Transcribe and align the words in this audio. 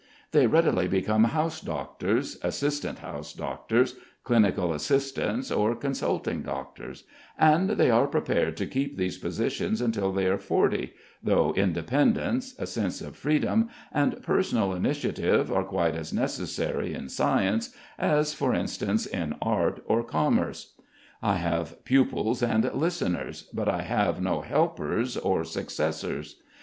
They 0.31 0.47
readily 0.47 0.87
become 0.87 1.25
house 1.25 1.61
doctors, 1.61 2.39
assistant 2.41 2.97
house 3.05 3.33
doctors, 3.33 3.97
clinical 4.23 4.73
assistants, 4.73 5.51
or 5.51 5.75
consulting 5.75 6.41
doctors, 6.41 7.03
and 7.37 7.69
they 7.69 7.91
are 7.91 8.07
prepared 8.07 8.57
to 8.57 8.65
keep 8.65 8.97
these 8.97 9.19
positions 9.19 9.79
until 9.79 10.11
they 10.11 10.25
are 10.25 10.39
forty, 10.39 10.95
though 11.21 11.53
independence, 11.53 12.55
a 12.57 12.65
sense 12.65 12.99
of 13.01 13.15
freedom, 13.15 13.69
and 13.91 14.23
personal 14.23 14.73
initiative 14.73 15.51
are 15.51 15.63
quite 15.63 15.93
as 15.95 16.11
necessary 16.11 16.95
in 16.95 17.07
science, 17.07 17.69
as, 17.99 18.33
for 18.33 18.55
instance, 18.55 19.05
in 19.05 19.35
art 19.39 19.83
or 19.85 20.01
commerce. 20.03 20.73
I 21.21 21.35
have 21.37 21.85
pupils 21.85 22.41
and 22.41 22.63
listeners, 22.73 23.43
but 23.53 23.69
I 23.69 23.83
have 23.83 24.19
no 24.19 24.41
helpers 24.41 25.15
or 25.15 25.43
successors. 25.43 26.41